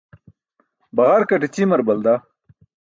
[0.95, 2.15] Baġarkate ćimar balda.